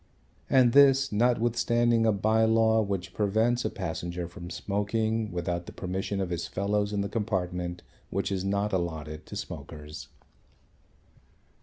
And 0.49 0.73
this, 0.73 1.11
notwithstanding 1.11 2.07
a 2.07 2.11
bye 2.11 2.45
law 2.45 2.81
which 2.81 3.13
prevents 3.13 3.63
a 3.63 3.69
passenger 3.69 4.27
from 4.27 4.49
smoking 4.49 5.31
without 5.31 5.67
the 5.67 5.71
permission 5.71 6.19
of 6.19 6.31
his 6.31 6.47
fellows 6.47 6.91
in 6.91 7.01
the 7.01 7.07
compartment 7.07 7.83
which 8.09 8.31
is 8.31 8.43
not 8.43 8.73
allotted 8.73 9.27
to 9.27 9.35
smokers. 9.35 10.07